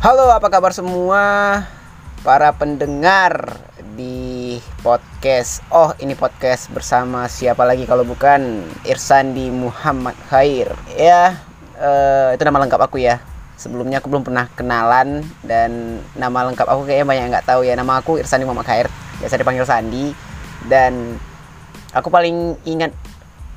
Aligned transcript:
Halo, 0.00 0.32
apa 0.32 0.48
kabar 0.48 0.72
semua 0.72 1.60
para 2.24 2.56
pendengar 2.56 3.52
di 4.00 4.56
podcast? 4.80 5.60
Oh, 5.68 5.92
ini 6.00 6.16
podcast 6.16 6.72
bersama 6.72 7.28
siapa 7.28 7.68
lagi 7.68 7.84
kalau 7.84 8.08
bukan 8.08 8.64
Irsandi 8.88 9.52
Muhammad 9.52 10.16
Khair. 10.32 10.72
Ya, 10.96 11.36
uh, 11.76 12.32
itu 12.32 12.40
nama 12.48 12.64
lengkap 12.64 12.80
aku 12.80 12.96
ya. 12.96 13.20
Sebelumnya 13.60 14.00
aku 14.00 14.08
belum 14.08 14.24
pernah 14.24 14.48
kenalan 14.56 15.20
dan 15.44 16.00
nama 16.16 16.48
lengkap 16.48 16.64
aku 16.64 16.88
kayaknya 16.88 17.04
banyak 17.04 17.22
yang 17.28 17.32
nggak 17.36 17.48
tahu 17.52 17.60
ya. 17.68 17.76
Nama 17.76 17.92
aku 18.00 18.24
Irsandi 18.24 18.48
Muhammad 18.48 18.72
Khair, 18.72 18.88
biasa 19.20 19.36
dipanggil 19.36 19.68
Sandi. 19.68 20.16
Dan 20.64 21.12
aku 21.92 22.08
paling 22.08 22.56
ingat 22.64 22.96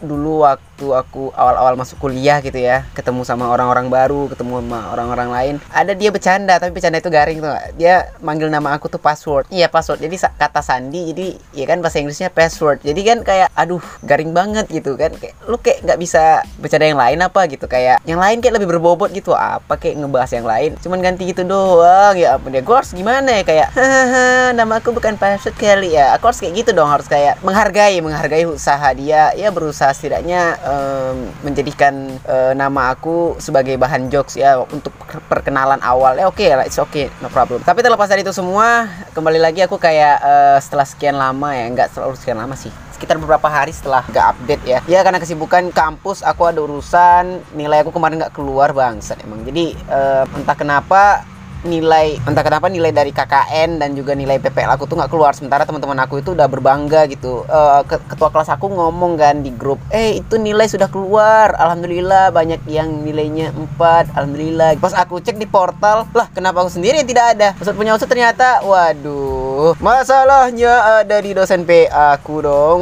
dulu 0.04 0.44
waktu 0.44 0.73
aku 0.92 1.32
awal-awal 1.32 1.80
masuk 1.80 1.96
kuliah 2.04 2.44
gitu 2.44 2.60
ya 2.60 2.84
ketemu 2.92 3.24
sama 3.24 3.48
orang-orang 3.48 3.88
baru 3.88 4.28
ketemu 4.28 4.60
sama 4.60 4.80
orang-orang 4.92 5.30
lain. 5.32 5.56
Ada 5.72 5.96
dia 5.96 6.10
bercanda 6.12 6.60
tapi 6.60 6.76
bercanda 6.76 7.00
itu 7.00 7.08
garing 7.08 7.40
tuh 7.40 7.54
dia 7.80 8.12
manggil 8.20 8.52
nama 8.52 8.76
aku 8.76 8.92
tuh 8.92 9.00
password. 9.00 9.48
Iya 9.48 9.72
password. 9.72 10.04
Jadi 10.04 10.16
kata 10.20 10.60
sandi 10.66 11.14
jadi 11.14 11.28
ya 11.54 11.66
kan 11.70 11.80
bahasa 11.80 12.02
Inggrisnya 12.02 12.34
password. 12.34 12.82
Jadi 12.82 13.02
kan 13.06 13.22
kayak 13.22 13.54
aduh 13.54 13.84
garing 14.02 14.34
banget 14.34 14.66
gitu 14.68 14.98
kan. 14.98 15.14
Kayak 15.14 15.36
lu 15.46 15.62
kayak 15.62 15.86
nggak 15.86 16.00
bisa 16.02 16.42
bercanda 16.58 16.90
yang 16.90 17.00
lain 17.00 17.20
apa 17.22 17.42
gitu. 17.48 17.66
Kayak 17.70 18.02
yang 18.10 18.18
lain 18.18 18.42
kayak 18.42 18.58
lebih 18.58 18.74
berbobot 18.74 19.14
gitu. 19.14 19.38
Apa 19.38 19.78
kayak 19.78 20.02
ngebahas 20.02 20.32
yang 20.34 20.48
lain? 20.48 20.72
Cuman 20.82 21.00
ganti 21.00 21.30
gitu 21.30 21.46
doang. 21.46 22.18
Ya 22.18 22.36
ampun 22.36 22.56
ya 22.56 22.66
gue 22.66 22.76
harus 22.76 22.92
gimana 22.96 23.30
ya? 23.30 23.44
Kayak 23.46 23.68
hahaha 23.78 24.56
nama 24.58 24.82
aku 24.82 24.90
bukan 24.96 25.20
password 25.20 25.56
kali 25.60 25.94
ya. 25.94 26.16
Aku 26.18 26.32
harus 26.32 26.42
kayak 26.42 26.66
gitu 26.66 26.72
dong. 26.74 26.90
Harus 26.90 27.06
kayak 27.06 27.38
menghargai 27.46 28.02
menghargai 28.02 28.50
usaha 28.50 28.90
dia. 28.98 29.30
Ya 29.38 29.54
berusaha 29.54 29.94
setidaknya 29.94 30.58
um, 30.74 31.30
menjadikan 31.46 32.18
uh, 32.26 32.58
nama 32.58 32.98
aku 32.98 33.38
sebagai 33.38 33.78
bahan 33.78 34.10
jokes 34.10 34.36
ya 34.36 34.58
untuk 34.74 34.92
perkenalan 35.30 35.80
awal. 35.86 36.18
Ya 36.18 36.26
oke 36.26 36.42
okay, 36.42 36.58
it's 36.66 36.82
okay 36.82 37.14
no 37.22 37.30
problem. 37.30 37.62
Tapi 37.62 37.86
terlepas 37.86 38.10
dari 38.10 38.26
itu 38.26 38.34
semua 38.34 38.90
kembali 39.14 39.38
lagi 39.38 39.62
aku 39.62 39.78
kayak 39.78 40.18
uh, 40.22 40.58
setelah 40.58 40.86
sekian 40.90 41.16
lama 41.16 41.54
ya 41.54 41.70
nggak 41.70 41.94
selalu 41.94 42.18
sekian 42.18 42.42
lama 42.42 42.58
sih. 42.58 42.74
Sekitar 42.94 43.20
beberapa 43.20 43.46
hari 43.52 43.76
setelah 43.76 44.02
nggak 44.10 44.26
update 44.34 44.64
ya. 44.66 44.80
Ya 44.90 45.00
karena 45.06 45.22
kesibukan 45.22 45.70
kampus 45.70 46.26
aku 46.26 46.50
ada 46.50 46.64
urusan 46.64 47.44
nilai 47.54 47.86
aku 47.86 47.94
kemarin 47.94 48.20
nggak 48.24 48.34
keluar 48.34 48.74
bangsat 48.74 49.22
emang. 49.22 49.46
Jadi 49.46 49.78
uh, 49.92 50.26
entah 50.34 50.58
kenapa 50.58 51.28
nilai 51.64 52.20
entah 52.24 52.44
kenapa 52.44 52.68
nilai 52.68 52.92
dari 52.92 53.12
KKN 53.12 53.80
dan 53.80 53.96
juga 53.96 54.14
nilai 54.14 54.40
PPL 54.40 54.76
aku 54.76 54.88
tuh 54.88 54.96
nggak 55.00 55.12
keluar. 55.12 55.36
Sementara 55.36 55.68
teman-teman 55.68 56.00
aku 56.04 56.20
itu 56.20 56.36
udah 56.36 56.48
berbangga 56.48 57.08
gitu. 57.12 57.44
Uh, 57.48 57.84
ketua 57.88 58.30
kelas 58.32 58.52
aku 58.52 58.72
ngomong 58.72 59.20
kan 59.20 59.44
di 59.44 59.52
grup 59.52 59.80
eh 59.92 60.20
itu 60.22 60.36
nilai 60.40 60.68
sudah 60.68 60.88
keluar. 60.88 61.56
Alhamdulillah 61.58 62.32
banyak 62.32 62.64
yang 62.68 63.04
nilainya 63.04 63.52
4 63.80 64.16
alhamdulillah. 64.16 64.80
Pas 64.80 64.96
aku 64.96 65.20
cek 65.20 65.36
di 65.36 65.48
portal 65.48 66.08
lah 66.12 66.28
kenapa 66.32 66.64
aku 66.64 66.72
sendiri 66.72 67.02
yang 67.02 67.10
tidak 67.10 67.26
ada? 67.36 67.50
Maksud 67.58 67.76
punya 67.76 67.96
usut 67.96 68.08
ternyata 68.08 68.64
waduh 68.64 69.76
masalahnya 69.80 71.04
ada 71.04 71.18
di 71.24 71.32
dosen 71.32 71.64
PA 71.64 72.20
aku 72.20 72.44
dong 72.44 72.82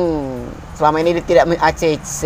selama 0.82 0.98
ini 0.98 1.14
dia 1.14 1.22
tidak 1.22 1.46
ACC 1.62 2.22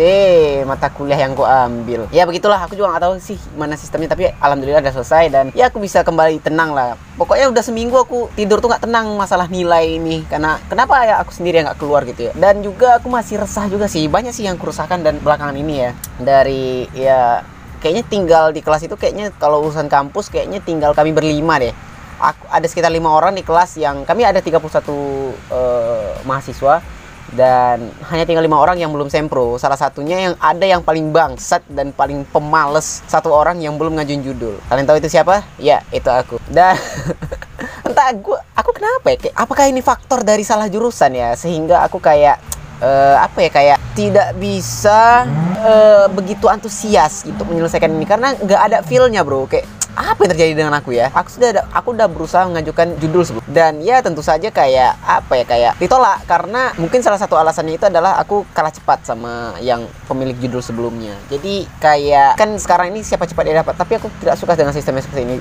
mata 0.64 0.88
kuliah 0.88 1.20
yang 1.20 1.36
ku 1.36 1.44
ambil. 1.44 2.08
Ya 2.08 2.24
begitulah. 2.24 2.64
Aku 2.64 2.72
juga 2.72 2.96
nggak 2.96 3.04
tahu 3.04 3.14
sih 3.20 3.36
mana 3.52 3.76
sistemnya 3.76 4.16
tapi 4.16 4.32
alhamdulillah 4.40 4.80
udah 4.80 4.96
selesai 4.96 5.24
dan 5.28 5.44
ya 5.52 5.68
aku 5.68 5.76
bisa 5.76 6.00
kembali 6.00 6.40
tenang 6.40 6.72
lah. 6.72 6.96
Pokoknya 7.20 7.52
udah 7.52 7.60
seminggu 7.60 8.00
aku 8.00 8.32
tidur 8.32 8.64
tuh 8.64 8.72
nggak 8.72 8.88
tenang 8.88 9.12
masalah 9.12 9.44
nilai 9.52 10.00
ini 10.00 10.24
karena 10.24 10.56
kenapa 10.72 11.04
ya 11.04 11.20
aku 11.20 11.36
sendiri 11.36 11.60
yang 11.60 11.68
nggak 11.68 11.76
keluar 11.84 12.08
gitu 12.08 12.28
ya? 12.28 12.32
Dan 12.32 12.64
juga 12.64 12.96
aku 12.96 13.12
masih 13.12 13.44
resah 13.44 13.68
juga 13.68 13.92
sih. 13.92 14.08
Banyak 14.08 14.32
sih 14.32 14.48
yang 14.48 14.56
kerusakan 14.56 15.04
dan 15.04 15.20
belakangan 15.20 15.52
ini 15.52 15.74
ya. 15.84 15.90
Dari 16.16 16.88
ya 16.96 17.44
kayaknya 17.84 18.08
tinggal 18.08 18.56
di 18.56 18.64
kelas 18.64 18.88
itu 18.88 18.96
kayaknya 18.96 19.36
kalau 19.36 19.68
urusan 19.68 19.92
kampus 19.92 20.32
kayaknya 20.32 20.64
tinggal 20.64 20.96
kami 20.96 21.12
berlima 21.12 21.60
deh. 21.60 21.76
Aku 22.16 22.48
ada 22.48 22.64
sekitar 22.64 22.88
lima 22.88 23.12
orang 23.12 23.36
di 23.36 23.44
kelas 23.44 23.76
yang 23.76 24.08
kami 24.08 24.24
ada 24.24 24.40
31 24.40 24.56
uh, 24.56 26.24
mahasiswa 26.24 26.95
dan 27.34 27.90
hanya 28.06 28.22
tinggal 28.22 28.44
lima 28.44 28.62
orang 28.62 28.78
yang 28.78 28.94
belum 28.94 29.10
sempro. 29.10 29.58
Salah 29.58 29.74
satunya 29.74 30.30
yang 30.30 30.34
ada 30.38 30.62
yang 30.62 30.84
paling 30.84 31.10
bangsat 31.10 31.66
dan 31.66 31.90
paling 31.90 32.22
pemales. 32.30 33.02
Satu 33.10 33.34
orang 33.34 33.58
yang 33.58 33.74
belum 33.74 33.98
ngajuin 33.98 34.22
judul. 34.22 34.54
Kalian 34.70 34.86
tahu 34.86 35.02
itu 35.02 35.10
siapa? 35.10 35.42
Ya 35.58 35.82
itu 35.90 36.06
aku. 36.06 36.38
Dan 36.46 36.78
entah 37.86 38.14
aku 38.14 38.38
aku 38.54 38.70
kenapa 38.70 39.06
ya? 39.10 39.18
Apakah 39.34 39.66
ini 39.66 39.82
faktor 39.82 40.22
dari 40.22 40.46
salah 40.46 40.70
jurusan 40.70 41.10
ya? 41.18 41.34
Sehingga 41.34 41.82
aku 41.82 41.98
kayak 41.98 42.38
uh, 42.78 43.18
apa 43.18 43.38
ya? 43.42 43.50
Kayak 43.50 43.78
tidak 43.98 44.28
bisa 44.38 45.26
uh, 45.66 46.06
begitu 46.14 46.46
antusias 46.46 47.26
gitu 47.26 47.42
menyelesaikan 47.42 47.90
ini. 47.90 48.06
Karena 48.06 48.38
nggak 48.38 48.60
ada 48.70 48.78
feelnya 48.86 49.26
bro. 49.26 49.50
Kayak 49.50 49.66
apa 49.96 50.28
yang 50.28 50.30
terjadi 50.36 50.52
dengan 50.52 50.76
aku 50.76 50.92
ya? 50.92 51.08
Aku 51.16 51.32
sudah 51.32 51.64
aku 51.72 51.96
udah 51.96 52.04
berusaha 52.06 52.44
mengajukan 52.44 53.00
judul 53.00 53.22
sebelum. 53.24 53.44
Dan 53.48 53.80
ya 53.80 54.04
tentu 54.04 54.20
saja 54.20 54.52
kayak 54.52 55.00
apa 55.00 55.32
ya 55.40 55.44
kayak 55.48 55.72
ditolak. 55.80 56.20
Karena 56.28 56.76
mungkin 56.76 57.00
salah 57.00 57.16
satu 57.16 57.40
alasannya 57.40 57.80
itu 57.80 57.88
adalah 57.88 58.20
aku 58.20 58.44
kalah 58.52 58.70
cepat 58.70 59.08
sama 59.08 59.56
yang 59.64 59.88
pemilik 60.04 60.36
judul 60.36 60.60
sebelumnya. 60.60 61.16
Jadi 61.32 61.64
kayak 61.80 62.36
kan 62.36 62.52
sekarang 62.60 62.92
ini 62.92 63.00
siapa 63.00 63.24
cepat 63.24 63.42
dia 63.48 63.56
dapat? 63.64 63.74
Tapi 63.80 63.92
aku 63.96 64.12
tidak 64.20 64.36
suka 64.36 64.52
dengan 64.52 64.76
sistemnya 64.76 65.00
seperti 65.00 65.24
ini. 65.24 65.34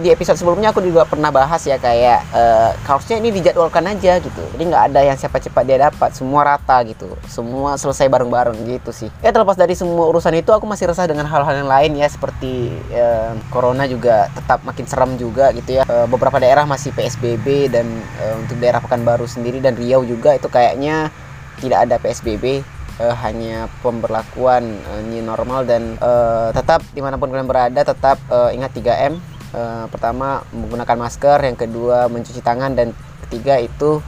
Di 0.00 0.08
episode 0.08 0.40
sebelumnya 0.40 0.72
aku 0.72 0.80
juga 0.80 1.04
pernah 1.04 1.28
bahas 1.28 1.60
ya 1.68 1.76
kayak 1.76 2.24
uh, 2.32 3.12
ini 3.12 3.28
dijadwalkan 3.28 3.84
aja 3.92 4.16
gitu. 4.24 4.42
Jadi 4.56 4.62
nggak 4.64 4.84
ada 4.92 5.00
yang 5.04 5.20
siapa 5.20 5.36
cepat 5.36 5.68
dia 5.68 5.78
dapat. 5.84 6.16
Semua 6.16 6.56
rata 6.56 6.80
gitu. 6.88 7.12
Semua 7.28 7.76
selesai 7.76 8.08
bareng-bareng 8.08 8.56
gitu 8.64 8.90
sih. 8.94 9.12
Ya 9.20 9.36
terlepas 9.36 9.60
dari 9.60 9.76
semua 9.76 10.08
urusan 10.08 10.32
itu 10.32 10.48
aku 10.48 10.64
masih 10.64 10.88
resah 10.88 11.04
dengan 11.04 11.28
hal-hal 11.28 11.60
yang 11.60 11.68
lain 11.68 11.92
ya 12.00 12.08
seperti 12.08 12.72
uh, 12.96 13.36
corona 13.52 13.84
juga 13.84 13.97
juga 13.98 14.30
tetap 14.30 14.62
makin 14.62 14.86
serem 14.86 15.18
juga 15.18 15.50
gitu 15.50 15.82
ya. 15.82 15.82
E, 15.82 16.06
beberapa 16.06 16.38
daerah 16.38 16.62
masih 16.64 16.94
PSBB 16.94 17.74
dan 17.74 17.90
e, 18.22 18.24
untuk 18.38 18.62
daerah 18.62 18.78
Pekanbaru 18.78 19.26
sendiri 19.26 19.58
dan 19.58 19.74
Riau 19.74 20.06
juga 20.06 20.38
itu 20.38 20.46
kayaknya 20.46 21.10
tidak 21.58 21.90
ada 21.90 21.98
PSBB 21.98 22.62
e, 22.98 23.06
hanya 23.22 23.66
pemberlakuan 23.80 24.62
e, 24.62 24.92
new 25.10 25.22
normal 25.22 25.66
dan 25.66 25.98
e, 25.98 26.12
tetap 26.54 26.82
di 26.94 27.00
mana 27.02 27.18
pun 27.18 27.30
kalian 27.30 27.50
berada 27.50 27.80
tetap 27.82 28.18
ingat 28.54 28.70
3M 28.74 29.18
e, 29.54 29.62
pertama 29.90 30.42
menggunakan 30.54 30.98
masker 30.98 31.38
yang 31.42 31.58
kedua 31.58 32.06
mencuci 32.10 32.42
tangan 32.42 32.74
dan 32.74 32.94
ketiga 33.28 33.58
itu 33.58 34.02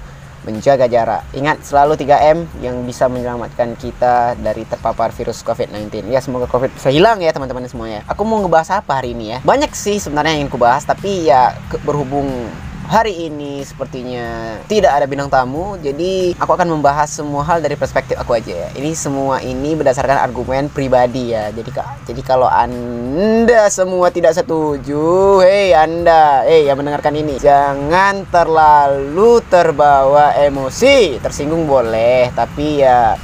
menjaga 0.44 0.88
jarak. 0.88 1.22
Ingat 1.36 1.60
selalu 1.64 2.00
3M 2.00 2.38
yang 2.64 2.80
bisa 2.88 3.06
menyelamatkan 3.12 3.76
kita 3.76 4.38
dari 4.40 4.64
terpapar 4.64 5.12
virus 5.12 5.44
COVID-19. 5.44 6.08
Ya 6.08 6.20
semoga 6.24 6.48
COVID 6.48 6.72
bisa 6.76 6.88
hilang 6.88 7.20
ya 7.20 7.32
teman-teman 7.34 7.68
semua 7.68 7.88
ya. 7.88 8.00
Aku 8.08 8.24
mau 8.24 8.40
ngebahas 8.40 8.80
apa 8.80 9.00
hari 9.00 9.12
ini 9.12 9.36
ya? 9.36 9.38
Banyak 9.44 9.72
sih 9.76 10.00
sebenarnya 10.00 10.36
yang 10.36 10.48
ingin 10.48 10.52
kubahas 10.52 10.88
tapi 10.88 11.28
ya 11.28 11.52
berhubung 11.84 12.48
hari 12.90 13.30
ini 13.30 13.62
sepertinya 13.62 14.58
tidak 14.66 14.90
ada 14.90 15.06
bintang 15.06 15.30
tamu 15.30 15.78
jadi 15.78 16.34
aku 16.34 16.58
akan 16.58 16.74
membahas 16.74 17.06
semua 17.06 17.46
hal 17.46 17.62
dari 17.62 17.78
perspektif 17.78 18.18
aku 18.18 18.34
aja 18.34 18.50
ya. 18.50 18.68
Ini 18.74 18.90
semua 18.98 19.38
ini 19.38 19.78
berdasarkan 19.78 20.18
argumen 20.18 20.66
pribadi 20.66 21.30
ya. 21.30 21.54
Jadi 21.54 21.70
jadi 22.10 22.22
kalau 22.26 22.50
anda 22.50 23.70
semua 23.70 24.10
tidak 24.10 24.34
setuju 24.34 25.38
hei 25.38 25.70
anda 25.70 26.42
hei 26.42 26.66
yang 26.66 26.82
mendengarkan 26.82 27.14
ini 27.14 27.38
jangan 27.38 28.26
terlalu 28.26 29.38
terbawa 29.46 30.34
emosi. 30.34 31.22
Tersinggung 31.22 31.70
boleh 31.70 32.34
tapi 32.34 32.82
ya 32.82 33.14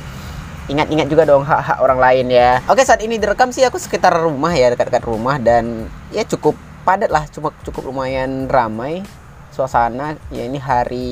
ingat-ingat 0.71 1.11
juga 1.11 1.27
dong 1.27 1.43
hak-hak 1.43 1.83
orang 1.83 1.99
lain 1.99 2.27
ya. 2.31 2.63
Oke 2.71 2.87
saat 2.87 3.03
ini 3.03 3.19
direkam 3.19 3.51
sih 3.51 3.67
aku 3.67 3.83
sekitar 3.83 4.15
rumah 4.15 4.55
ya 4.55 4.71
dekat-dekat 4.71 5.03
rumah 5.11 5.43
dan 5.43 5.91
ya 6.15 6.23
cukup 6.23 6.55
padat 6.87 7.11
lah, 7.11 7.27
cuma 7.35 7.51
cukup 7.67 7.91
lumayan 7.91 8.47
ramai 8.47 9.03
suasana 9.57 10.21
ya 10.29 10.45
ini 10.45 10.61
hari 10.61 11.09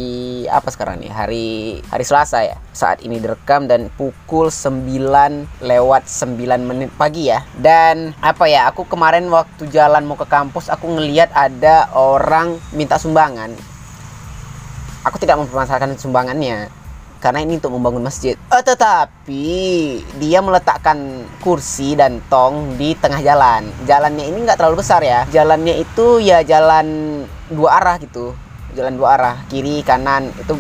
apa 0.53 0.69
sekarang 0.69 1.00
nih 1.00 1.09
hari 1.09 1.47
hari 1.88 2.05
Selasa 2.05 2.44
ya 2.44 2.60
saat 2.77 3.00
ini 3.00 3.16
direkam 3.16 3.65
dan 3.65 3.88
pukul 3.97 4.53
9 4.53 5.65
lewat 5.65 6.05
9 6.05 6.37
menit 6.60 6.93
pagi 7.00 7.32
ya 7.32 7.41
dan 7.56 8.12
apa 8.20 8.44
ya 8.44 8.69
aku 8.69 8.85
kemarin 8.85 9.25
waktu 9.32 9.64
jalan 9.73 10.05
mau 10.05 10.20
ke 10.20 10.29
kampus 10.29 10.69
aku 10.69 10.93
ngelihat 10.93 11.32
ada 11.32 11.88
orang 11.96 12.61
minta 12.76 13.00
sumbangan 13.00 13.56
aku 15.08 15.17
tidak 15.17 15.40
mempermasalahkan 15.40 15.97
sumbangannya 15.97 16.69
karena 17.25 17.40
ini 17.40 17.56
untuk 17.56 17.73
membangun 17.73 18.05
masjid. 18.05 18.37
Oh, 18.52 18.61
tetapi 18.61 19.49
dia 20.20 20.44
meletakkan 20.44 21.25
kursi 21.40 21.97
dan 21.97 22.20
tong 22.29 22.76
di 22.76 22.93
tengah 23.00 23.25
jalan. 23.25 23.64
Jalannya 23.88 24.29
ini 24.29 24.44
nggak 24.44 24.61
terlalu 24.61 24.85
besar 24.85 25.00
ya. 25.00 25.25
Jalannya 25.32 25.81
itu 25.81 26.20
ya 26.20 26.44
jalan 26.44 26.85
dua 27.50 27.81
arah 27.82 27.96
gitu. 28.00 28.37
Jalan 28.75 28.99
dua 28.99 29.14
arah, 29.19 29.37
kiri 29.46 29.87
kanan 29.87 30.35
itu 30.35 30.58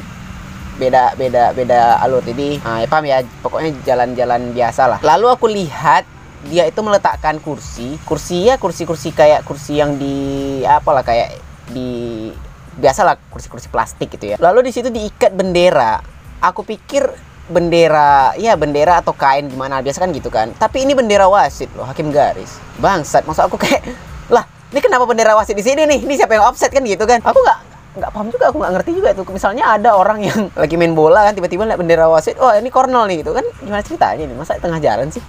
beda 0.78 1.18
beda 1.18 1.54
beda 1.54 1.98
alur. 2.02 2.22
Jadi, 2.22 2.62
nah, 2.62 2.82
ya 2.82 2.86
paham 2.86 3.04
ya. 3.06 3.18
Pokoknya 3.42 3.70
jalan-jalan 3.82 4.54
biasa 4.54 4.82
lah. 4.86 4.98
Lalu 5.02 5.26
aku 5.30 5.46
lihat 5.50 6.06
dia 6.44 6.68
itu 6.68 6.80
meletakkan 6.84 7.40
kursi, 7.40 7.96
kursi 8.04 8.52
ya 8.52 8.60
kursi-kursi 8.60 9.16
kayak 9.16 9.48
kursi 9.48 9.80
yang 9.80 9.96
di 9.96 10.60
apalah 10.68 11.00
kayak 11.00 11.40
di 11.72 12.28
biasalah 12.76 13.16
kursi-kursi 13.32 13.72
plastik 13.72 14.12
gitu 14.12 14.34
ya. 14.34 14.36
Lalu 14.36 14.68
di 14.68 14.72
situ 14.76 14.92
diikat 14.92 15.32
bendera 15.32 16.14
aku 16.44 16.60
pikir 16.60 17.08
bendera 17.48 18.36
ya 18.36 18.56
bendera 18.56 19.00
atau 19.00 19.16
kain 19.16 19.48
gimana 19.48 19.80
biasa 19.80 20.04
kan 20.04 20.12
gitu 20.12 20.28
kan 20.28 20.52
tapi 20.56 20.84
ini 20.84 20.92
bendera 20.96 21.28
wasit 21.28 21.68
loh 21.76 21.84
hakim 21.84 22.12
garis 22.12 22.56
bangsat 22.80 23.24
maksud 23.28 23.48
aku 23.48 23.56
kayak 23.60 23.84
lah 24.32 24.48
ini 24.74 24.80
kenapa 24.82 25.06
bendera 25.06 25.38
wasit 25.38 25.54
di 25.54 25.62
sini 25.62 25.86
nih? 25.86 26.02
Ini 26.02 26.14
siapa 26.18 26.34
yang 26.34 26.50
offset 26.50 26.74
kan 26.74 26.82
gitu 26.82 27.06
kan? 27.06 27.22
Aku 27.22 27.38
nggak 27.38 27.58
nggak 27.94 28.10
paham 28.10 28.26
juga 28.26 28.50
aku 28.50 28.58
nggak 28.58 28.72
ngerti 28.74 28.90
juga 28.98 29.08
itu. 29.14 29.22
Misalnya 29.30 29.70
ada 29.70 29.94
orang 29.94 30.18
yang 30.26 30.50
lagi 30.66 30.74
main 30.74 30.98
bola 30.98 31.30
kan 31.30 31.38
tiba-tiba 31.38 31.62
lihat 31.62 31.78
bendera 31.78 32.10
wasit 32.10 32.34
oh 32.42 32.50
ini 32.50 32.74
cornell 32.74 33.06
nih 33.06 33.22
gitu 33.22 33.30
kan? 33.30 33.46
Gimana 33.62 33.86
ceritanya 33.86 34.26
nih 34.26 34.34
masa 34.34 34.58
tengah 34.58 34.82
jalan 34.82 35.14
sih 35.14 35.22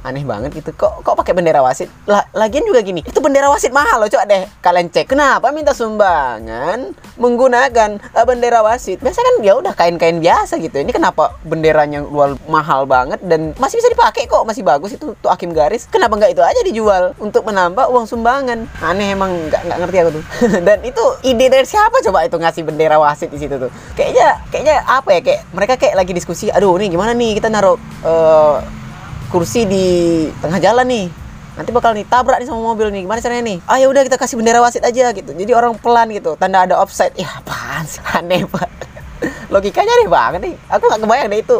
aneh 0.00 0.24
banget 0.24 0.50
gitu. 0.56 0.72
Kok 0.72 1.04
kok 1.04 1.14
pakai 1.16 1.32
bendera 1.36 1.60
wasit? 1.60 1.88
Lah 2.08 2.24
lagian 2.32 2.64
juga 2.64 2.80
gini. 2.80 3.04
Itu 3.04 3.20
bendera 3.20 3.52
wasit 3.52 3.72
mahal 3.72 4.00
loh 4.00 4.08
coba 4.08 4.24
deh. 4.28 4.44
Kalian 4.64 4.88
cek. 4.88 5.12
Kenapa 5.12 5.52
minta 5.52 5.76
sumbangan 5.76 6.96
menggunakan 7.20 8.00
uh, 8.16 8.24
bendera 8.24 8.64
wasit? 8.64 9.00
Biasa 9.00 9.20
kan 9.20 9.34
ya 9.44 9.56
udah 9.56 9.72
kain-kain 9.76 10.18
biasa 10.18 10.56
gitu. 10.60 10.80
Ini 10.80 10.92
kenapa 10.92 11.36
benderanya 11.44 12.00
luar 12.04 12.36
mahal 12.48 12.88
banget 12.88 13.20
dan 13.24 13.52
masih 13.60 13.80
bisa 13.80 13.92
dipakai 13.92 14.24
kok. 14.24 14.44
Masih 14.48 14.64
bagus 14.64 14.96
itu 14.96 15.12
tuh 15.20 15.30
hakim 15.30 15.52
garis. 15.52 15.84
Kenapa 15.88 16.16
nggak 16.16 16.32
itu 16.32 16.42
aja 16.42 16.60
dijual 16.64 17.04
untuk 17.20 17.44
menambah 17.44 17.92
uang 17.92 18.08
sumbangan? 18.08 18.64
Aneh 18.80 19.12
emang 19.12 19.30
nggak 19.52 19.68
nggak 19.68 19.78
ngerti 19.84 19.96
aku 20.00 20.10
tuh. 20.16 20.24
Dan 20.66 20.78
itu 20.84 21.04
ide 21.28 21.46
dari 21.52 21.66
siapa 21.68 22.00
coba 22.00 22.24
itu 22.24 22.36
ngasih 22.40 22.62
bendera 22.64 22.96
wasit 22.96 23.28
di 23.28 23.36
situ 23.36 23.60
tuh? 23.60 23.70
Kayaknya 23.94 24.28
kayaknya 24.48 24.76
apa 24.88 25.08
ya? 25.12 25.20
Kayak 25.20 25.40
mereka 25.52 25.74
kayak 25.76 25.94
lagi 25.96 26.12
diskusi 26.16 26.48
aduh 26.48 26.72
nih 26.80 26.88
gimana 26.88 27.12
nih? 27.12 27.36
Kita 27.36 27.52
naruh 27.52 27.76
uh, 28.00 28.79
kursi 29.30 29.64
di 29.64 29.86
tengah 30.42 30.58
jalan 30.58 30.84
nih. 30.90 31.06
Nanti 31.54 31.70
bakal 31.70 31.94
nih 31.94 32.04
tabrak 32.04 32.42
nih 32.42 32.50
sama 32.50 32.60
mobil 32.60 32.90
nih. 32.90 33.06
Gimana 33.06 33.22
caranya 33.22 33.44
nih? 33.46 33.58
Ah 33.64 33.78
ya 33.78 33.86
udah 33.86 34.02
kita 34.02 34.18
kasih 34.18 34.34
bendera 34.36 34.58
wasit 34.58 34.82
aja 34.82 35.14
gitu. 35.14 35.30
Jadi 35.30 35.50
orang 35.54 35.78
pelan 35.78 36.10
gitu. 36.10 36.34
Tanda 36.34 36.66
ada 36.66 36.82
offside. 36.82 37.14
Ya 37.14 37.30
apaan 37.30 37.86
sih? 37.86 38.02
Aneh 38.18 38.44
pak. 38.44 38.68
Logikanya 39.48 39.92
aneh 40.02 40.08
banget 40.10 40.40
nih. 40.50 40.54
Aku 40.66 40.82
nggak 40.90 41.00
kebayang 41.06 41.28
deh 41.30 41.40
itu 41.42 41.58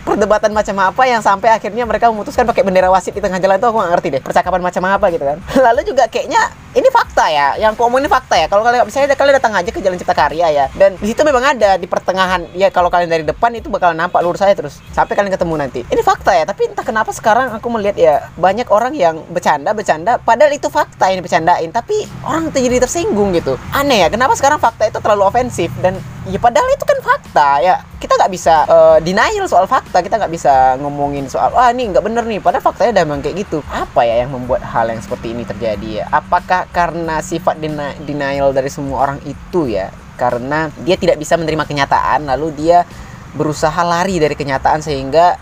perdebatan 0.00 0.50
macam 0.56 0.74
apa 0.80 1.02
yang 1.04 1.20
sampai 1.20 1.52
akhirnya 1.52 1.84
mereka 1.84 2.08
memutuskan 2.08 2.48
pakai 2.48 2.64
bendera 2.64 2.88
wasit 2.90 3.14
di 3.14 3.22
tengah 3.22 3.38
jalan 3.38 3.60
itu. 3.60 3.66
Aku 3.70 3.76
nggak 3.78 3.92
ngerti 3.98 4.08
deh 4.18 4.22
percakapan 4.22 4.60
macam 4.62 4.82
apa 4.90 5.06
gitu 5.14 5.24
kan. 5.24 5.38
Lalu 5.70 5.80
juga 5.86 6.10
kayaknya 6.10 6.40
ini 6.70 6.86
fakta 6.86 7.26
ya 7.26 7.58
yang 7.58 7.74
aku 7.74 7.90
omongin 7.90 8.06
fakta 8.06 8.38
ya. 8.38 8.46
Kalau 8.46 8.62
kalian 8.62 8.86
misalnya 8.86 9.18
kalian 9.18 9.34
datang 9.42 9.54
aja 9.58 9.70
ke 9.74 9.82
jalan 9.82 9.98
cipta 9.98 10.14
karya 10.14 10.46
ya 10.54 10.64
dan 10.78 10.94
di 11.02 11.10
situ 11.10 11.26
memang 11.26 11.42
ada 11.42 11.74
di 11.74 11.90
pertengahan 11.90 12.46
ya 12.54 12.70
kalau 12.70 12.86
kalian 12.86 13.10
dari 13.10 13.24
depan 13.26 13.50
itu 13.58 13.66
bakal 13.66 13.90
nampak 13.90 14.22
lurus 14.22 14.38
saya 14.38 14.54
terus 14.54 14.78
sampai 14.94 15.18
kalian 15.18 15.34
ketemu 15.34 15.54
nanti. 15.58 15.80
Ini 15.90 16.02
fakta 16.06 16.30
ya 16.30 16.46
tapi 16.46 16.70
entah 16.70 16.86
kenapa 16.86 17.10
sekarang 17.10 17.50
aku 17.50 17.66
melihat 17.74 17.96
ya 17.98 18.14
banyak 18.38 18.70
orang 18.70 18.94
yang 18.94 19.18
bercanda 19.34 19.74
bercanda 19.74 20.22
padahal 20.22 20.54
itu 20.54 20.70
fakta 20.70 21.10
yang 21.10 21.26
bercandain 21.26 21.70
tapi 21.74 22.06
orang 22.22 22.54
jadi 22.54 22.78
tersinggung 22.78 23.34
gitu. 23.34 23.58
Aneh 23.74 24.06
ya 24.06 24.08
kenapa 24.08 24.38
sekarang 24.38 24.62
fakta 24.62 24.86
itu 24.86 25.02
terlalu 25.02 25.26
ofensif 25.26 25.74
dan 25.82 25.98
ya 26.30 26.38
padahal 26.38 26.70
itu 26.70 26.86
kan 26.86 26.98
fakta 27.02 27.48
ya. 27.66 27.76
Kita 28.00 28.16
nggak 28.16 28.32
bisa 28.32 28.64
uh, 28.64 28.98
denial 29.02 29.44
soal 29.44 29.68
fakta 29.68 30.00
kita 30.00 30.16
nggak 30.16 30.32
bisa 30.32 30.78
ngomongin 30.80 31.28
soal 31.28 31.52
wah 31.52 31.68
ini 31.68 31.92
nggak 31.92 32.00
bener 32.00 32.24
nih 32.24 32.40
padahal 32.40 32.64
faktanya 32.64 32.96
udah 32.96 33.04
memang 33.10 33.20
kayak 33.26 33.36
gitu. 33.44 33.58
Apa 33.68 34.06
ya 34.06 34.24
yang 34.24 34.32
membuat 34.32 34.64
hal 34.64 34.88
yang 34.88 35.02
seperti 35.02 35.36
ini 35.36 35.44
terjadi 35.44 35.88
ya? 36.00 36.04
Apakah 36.08 36.59
karena 36.68 37.24
sifat 37.24 37.56
deni 37.56 37.96
denial 38.04 38.52
dari 38.52 38.68
semua 38.68 39.08
orang 39.08 39.18
itu 39.24 39.70
ya. 39.70 39.88
Karena 40.20 40.68
dia 40.84 41.00
tidak 41.00 41.16
bisa 41.16 41.40
menerima 41.40 41.64
kenyataan 41.64 42.28
lalu 42.28 42.52
dia 42.52 42.84
berusaha 43.32 43.80
lari 43.80 44.20
dari 44.20 44.36
kenyataan 44.36 44.84
sehingga 44.84 45.40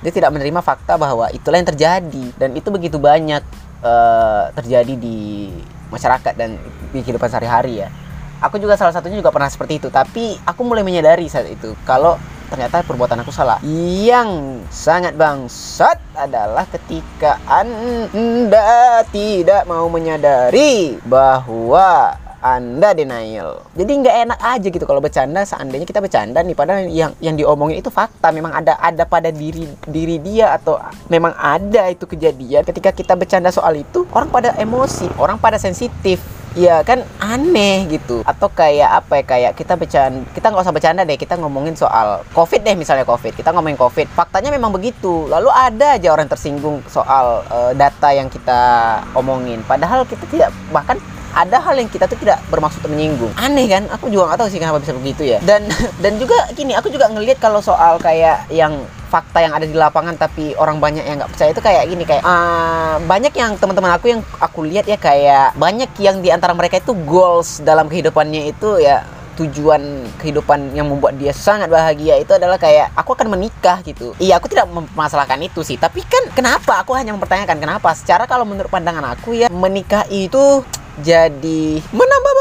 dia 0.00 0.12
tidak 0.14 0.30
menerima 0.30 0.62
fakta 0.62 0.94
bahwa 0.94 1.26
itulah 1.34 1.58
yang 1.58 1.70
terjadi. 1.74 2.24
Dan 2.38 2.54
itu 2.54 2.68
begitu 2.70 2.96
banyak 3.00 3.42
uh, 3.82 4.54
terjadi 4.54 4.94
di 4.94 5.50
masyarakat 5.90 6.32
dan 6.38 6.54
di 6.94 7.02
kehidupan 7.02 7.26
sehari-hari 7.26 7.82
ya 7.82 7.90
aku 8.40 8.56
juga 8.56 8.74
salah 8.74 8.92
satunya 8.96 9.20
juga 9.20 9.30
pernah 9.30 9.48
seperti 9.52 9.78
itu 9.78 9.88
tapi 9.92 10.36
aku 10.42 10.60
mulai 10.64 10.82
menyadari 10.82 11.28
saat 11.28 11.46
itu 11.46 11.76
kalau 11.84 12.16
ternyata 12.50 12.82
perbuatan 12.82 13.22
aku 13.22 13.30
salah. 13.30 13.62
Yang 13.62 14.60
sangat 14.74 15.14
bangsat 15.14 16.02
adalah 16.18 16.66
ketika 16.66 17.38
anda 17.46 19.06
tidak 19.14 19.64
mau 19.70 19.86
menyadari 19.86 20.98
bahwa 21.06 22.18
anda 22.40 22.96
denial. 22.96 23.62
Jadi 23.76 23.92
nggak 24.00 24.16
enak 24.26 24.40
aja 24.40 24.66
gitu 24.72 24.84
kalau 24.88 24.98
bercanda 24.98 25.44
seandainya 25.44 25.84
kita 25.84 26.00
bercanda 26.00 26.40
nih 26.40 26.56
padahal 26.56 26.88
yang 26.88 27.12
yang 27.22 27.36
diomongin 27.38 27.78
itu 27.78 27.92
fakta. 27.92 28.32
Memang 28.34 28.50
ada 28.50 28.80
ada 28.80 29.04
pada 29.06 29.30
diri 29.30 29.68
diri 29.86 30.16
dia 30.18 30.56
atau 30.56 30.80
memang 31.06 31.36
ada 31.36 31.86
itu 31.92 32.08
kejadian. 32.08 32.66
Ketika 32.66 32.90
kita 32.90 33.14
bercanda 33.14 33.52
soal 33.54 33.78
itu 33.78 34.08
orang 34.10 34.32
pada 34.32 34.56
emosi, 34.58 35.06
orang 35.20 35.36
pada 35.36 35.60
sensitif 35.60 36.39
ya 36.58 36.82
kan 36.82 37.06
aneh 37.22 37.86
gitu. 37.90 38.22
Atau 38.26 38.50
kayak 38.50 39.04
apa 39.04 39.22
ya 39.22 39.24
kayak 39.24 39.52
kita 39.54 39.74
bercanda 39.78 40.22
kita 40.34 40.46
nggak 40.50 40.64
usah 40.64 40.74
bercanda 40.74 41.02
deh 41.06 41.18
kita 41.18 41.34
ngomongin 41.38 41.74
soal 41.74 42.22
covid 42.34 42.62
deh 42.62 42.74
misalnya 42.74 43.06
covid. 43.06 43.34
Kita 43.34 43.54
ngomongin 43.54 43.78
covid. 43.78 44.06
Faktanya 44.10 44.50
memang 44.50 44.74
begitu. 44.74 45.26
Lalu 45.30 45.50
ada 45.50 45.98
aja 45.98 46.08
orang 46.10 46.26
tersinggung 46.26 46.82
soal 46.90 47.46
uh, 47.50 47.72
data 47.74 48.08
yang 48.10 48.26
kita 48.26 48.60
omongin. 49.14 49.62
Padahal 49.66 50.02
kita 50.06 50.26
tidak 50.30 50.50
bahkan 50.74 50.98
ada 51.30 51.62
hal 51.62 51.78
yang 51.78 51.86
kita 51.86 52.10
tuh 52.10 52.18
tidak 52.18 52.42
bermaksud 52.50 52.82
menyinggung. 52.90 53.30
Aneh 53.38 53.70
kan? 53.70 53.86
Aku 53.94 54.10
juga 54.10 54.30
nggak 54.30 54.38
tahu 54.42 54.48
sih 54.50 54.58
kenapa 54.58 54.82
bisa 54.82 54.94
begitu 54.98 55.22
ya. 55.22 55.38
Dan 55.42 55.70
dan 56.02 56.18
juga 56.18 56.36
gini 56.54 56.74
aku 56.74 56.90
juga 56.90 57.06
ngelihat 57.06 57.38
kalau 57.38 57.62
soal 57.62 58.02
kayak 58.02 58.50
yang 58.50 58.82
fakta 59.10 59.42
yang 59.42 59.52
ada 59.52 59.66
di 59.66 59.74
lapangan 59.74 60.14
tapi 60.14 60.54
orang 60.54 60.78
banyak 60.78 61.02
yang 61.02 61.18
nggak 61.18 61.34
percaya 61.34 61.50
itu 61.50 61.62
kayak 61.62 61.82
gini 61.90 62.04
kayak 62.06 62.22
uh, 62.22 63.02
banyak 63.02 63.34
yang 63.34 63.58
teman-teman 63.58 63.92
aku 63.98 64.14
yang 64.14 64.22
aku 64.38 64.62
lihat 64.62 64.86
ya 64.86 64.94
kayak 64.94 65.58
banyak 65.58 65.90
yang 65.98 66.22
di 66.22 66.30
antara 66.30 66.54
mereka 66.54 66.78
itu 66.78 66.94
goals 67.02 67.58
dalam 67.66 67.90
kehidupannya 67.90 68.54
itu 68.54 68.78
ya 68.78 69.02
tujuan 69.40 70.04
kehidupan 70.20 70.76
yang 70.76 70.84
membuat 70.92 71.16
dia 71.16 71.32
sangat 71.32 71.72
bahagia 71.72 72.20
itu 72.20 72.36
adalah 72.36 72.60
kayak 72.60 72.92
aku 72.92 73.16
akan 73.16 73.32
menikah 73.32 73.80
gitu. 73.80 74.12
Iya, 74.20 74.36
aku 74.36 74.52
tidak 74.52 74.68
mempermasalahkan 74.68 75.40
itu 75.40 75.64
sih, 75.64 75.80
tapi 75.80 76.04
kan 76.04 76.28
kenapa 76.36 76.84
aku 76.84 76.92
hanya 76.92 77.16
mempertanyakan 77.16 77.56
kenapa? 77.56 77.88
Secara 77.96 78.28
kalau 78.28 78.44
menurut 78.44 78.68
pandangan 78.68 79.16
aku 79.16 79.32
ya 79.32 79.48
menikah 79.48 80.04
itu 80.12 80.60
jadi 81.00 81.80
menambah 81.96 82.32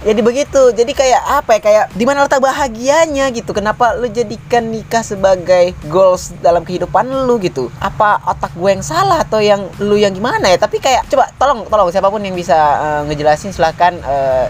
jadi 0.00 0.20
begitu. 0.24 0.62
Jadi 0.72 0.92
kayak 0.96 1.22
apa 1.44 1.50
ya 1.56 1.60
kayak 1.60 1.84
di 1.92 2.04
mana 2.08 2.24
letak 2.24 2.40
bahagianya 2.40 3.28
gitu. 3.36 3.52
Kenapa 3.52 3.92
lu 3.92 4.08
jadikan 4.08 4.72
nikah 4.72 5.04
sebagai 5.04 5.76
goals 5.92 6.32
dalam 6.40 6.64
kehidupan 6.64 7.04
lu 7.28 7.36
gitu? 7.36 7.68
Apa 7.84 8.16
otak 8.24 8.56
gue 8.56 8.70
yang 8.72 8.84
salah 8.84 9.20
atau 9.20 9.44
yang 9.44 9.68
lu 9.76 10.00
yang 10.00 10.16
gimana 10.16 10.48
ya? 10.48 10.56
Tapi 10.56 10.80
kayak 10.80 11.04
coba 11.12 11.28
tolong 11.36 11.68
tolong 11.68 11.92
siapa 11.92 12.08
pun 12.08 12.24
yang 12.24 12.32
bisa 12.32 12.56
uh, 12.56 13.02
ngejelasin 13.12 13.52
silahkan 13.52 13.92
uh, 14.00 14.48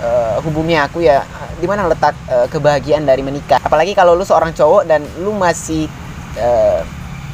uh, 0.00 0.36
hubungi 0.40 0.80
aku 0.80 1.04
ya. 1.04 1.20
Di 1.60 1.68
mana 1.68 1.84
letak 1.84 2.16
uh, 2.32 2.48
kebahagiaan 2.48 3.04
dari 3.04 3.20
menikah? 3.20 3.60
Apalagi 3.60 3.92
kalau 3.92 4.16
lu 4.16 4.24
seorang 4.24 4.56
cowok 4.56 4.88
dan 4.88 5.04
lu 5.20 5.36
masih 5.36 5.84
uh, 6.40 6.80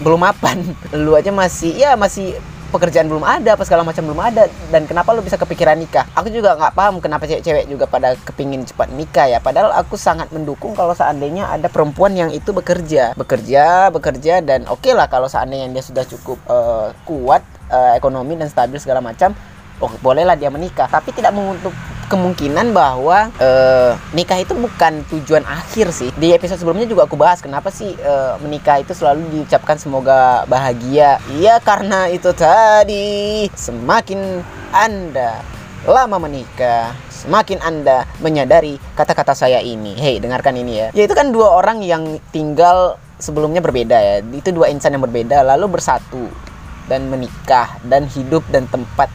belum 0.03 0.27
mapan. 0.27 0.59
Lu 1.07 1.15
aja 1.15 1.31
masih 1.31 1.71
ya 1.71 1.95
masih 1.95 2.35
pekerjaan 2.75 3.07
belum 3.07 3.23
ada 3.23 3.55
apa 3.55 3.63
segala 3.63 3.87
macam 3.87 4.03
belum 4.03 4.19
ada 4.19 4.51
dan 4.75 4.91
kenapa 4.91 5.15
lu 5.15 5.23
bisa 5.23 5.39
kepikiran 5.39 5.79
nikah? 5.79 6.11
Aku 6.19 6.27
juga 6.27 6.59
nggak 6.59 6.75
paham 6.75 6.99
kenapa 6.99 7.31
cewek-cewek 7.31 7.71
juga 7.71 7.87
pada 7.87 8.19
kepingin 8.19 8.67
cepat 8.67 8.91
nikah 8.91 9.31
ya. 9.31 9.39
Padahal 9.39 9.71
aku 9.79 9.95
sangat 9.95 10.35
mendukung 10.35 10.75
kalau 10.75 10.91
seandainya 10.91 11.47
ada 11.47 11.71
perempuan 11.71 12.19
yang 12.19 12.35
itu 12.35 12.51
bekerja. 12.51 13.15
Bekerja 13.15 13.95
bekerja 13.95 14.43
dan 14.43 14.67
oke 14.67 14.83
okay 14.83 14.93
lah 14.99 15.07
kalau 15.07 15.31
seandainya 15.31 15.71
dia 15.71 15.85
sudah 15.87 16.03
cukup 16.03 16.43
uh, 16.51 16.91
kuat 17.07 17.47
uh, 17.71 17.95
ekonomi 17.95 18.35
dan 18.35 18.51
stabil 18.51 18.83
segala 18.83 18.99
macam 18.99 19.31
oh 19.83 19.93
bolehlah 20.03 20.39
dia 20.39 20.51
menikah 20.53 20.87
tapi 20.87 21.11
tidak 21.11 21.35
menutup 21.35 21.75
kemungkinan 22.07 22.77
bahwa 22.77 23.33
uh, 23.41 23.97
nikah 24.13 24.39
itu 24.39 24.53
bukan 24.55 25.03
tujuan 25.11 25.45
akhir 25.49 25.91
sih. 25.91 26.11
Di 26.15 26.37
episode 26.37 26.61
sebelumnya 26.61 26.85
juga 26.85 27.09
aku 27.09 27.17
bahas 27.17 27.41
kenapa 27.41 27.73
sih 27.73 27.97
uh, 28.05 28.37
menikah 28.45 28.81
itu 28.81 28.93
selalu 28.93 29.25
diucapkan 29.33 29.81
semoga 29.81 30.45
bahagia. 30.47 31.19
Iya 31.33 31.59
karena 31.65 32.07
itu 32.13 32.31
tadi 32.37 33.49
semakin 33.57 34.45
Anda 34.71 35.41
lama 35.85 36.17
menikah, 36.17 36.97
semakin 37.13 37.61
Anda 37.61 38.09
menyadari 38.21 38.81
kata-kata 38.97 39.37
saya 39.37 39.61
ini. 39.61 39.97
Hei, 39.97 40.17
dengarkan 40.21 40.57
ini 40.57 40.73
ya. 40.81 40.89
Yaitu 40.97 41.13
kan 41.13 41.29
dua 41.29 41.53
orang 41.61 41.85
yang 41.85 42.21
tinggal 42.33 42.97
sebelumnya 43.21 43.61
berbeda 43.61 43.97
ya. 43.97 44.17
Itu 44.25 44.53
dua 44.53 44.73
insan 44.73 44.97
yang 44.97 45.05
berbeda 45.05 45.45
lalu 45.45 45.77
bersatu 45.77 46.29
dan 46.89 47.09
menikah 47.09 47.81
dan 47.89 48.05
hidup 48.09 48.45
dan 48.53 48.69
tempat 48.69 49.09